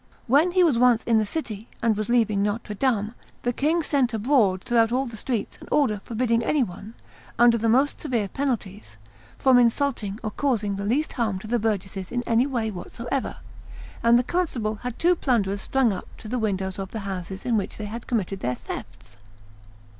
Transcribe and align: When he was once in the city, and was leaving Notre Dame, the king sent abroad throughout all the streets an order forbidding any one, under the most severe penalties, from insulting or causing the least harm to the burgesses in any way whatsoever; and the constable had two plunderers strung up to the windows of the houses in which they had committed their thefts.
When 0.25 0.53
he 0.53 0.63
was 0.63 0.79
once 0.79 1.03
in 1.03 1.19
the 1.19 1.27
city, 1.27 1.67
and 1.83 1.95
was 1.95 2.09
leaving 2.09 2.41
Notre 2.41 2.73
Dame, 2.73 3.13
the 3.43 3.53
king 3.53 3.83
sent 3.83 4.15
abroad 4.15 4.63
throughout 4.63 4.91
all 4.91 5.05
the 5.05 5.15
streets 5.15 5.59
an 5.61 5.67
order 5.71 6.01
forbidding 6.03 6.41
any 6.43 6.63
one, 6.63 6.95
under 7.37 7.55
the 7.55 7.69
most 7.69 8.01
severe 8.01 8.27
penalties, 8.27 8.97
from 9.37 9.59
insulting 9.59 10.19
or 10.23 10.31
causing 10.31 10.75
the 10.75 10.85
least 10.87 11.13
harm 11.13 11.37
to 11.37 11.45
the 11.45 11.59
burgesses 11.59 12.11
in 12.11 12.23
any 12.25 12.47
way 12.47 12.71
whatsoever; 12.71 13.41
and 14.01 14.17
the 14.17 14.23
constable 14.23 14.77
had 14.77 14.97
two 14.97 15.13
plunderers 15.15 15.61
strung 15.61 15.93
up 15.93 16.07
to 16.17 16.27
the 16.27 16.39
windows 16.39 16.79
of 16.79 16.89
the 16.89 17.01
houses 17.01 17.45
in 17.45 17.55
which 17.55 17.77
they 17.77 17.85
had 17.85 18.07
committed 18.07 18.39
their 18.39 18.55
thefts. 18.55 19.17